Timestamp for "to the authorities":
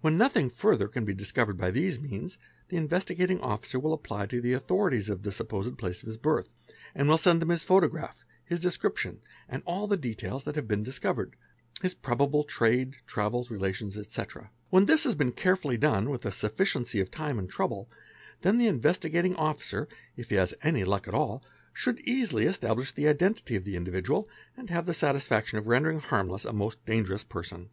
4.26-5.08